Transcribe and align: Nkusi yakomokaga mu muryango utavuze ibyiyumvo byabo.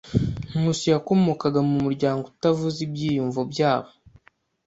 Nkusi 0.57 0.85
yakomokaga 0.93 1.59
mu 1.69 1.75
muryango 1.85 2.23
utavuze 2.31 2.77
ibyiyumvo 2.87 3.41
byabo. 3.51 3.89